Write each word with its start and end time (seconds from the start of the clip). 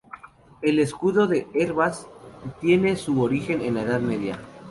El 0.63 0.79
escudo 0.79 1.27
de 1.27 1.45
Hervás 1.53 2.07
tiene 2.59 2.95
su 2.95 3.21
origen 3.21 3.61
en 3.61 3.75
la 3.75 3.83
Edad 3.83 3.99
Media. 4.01 4.39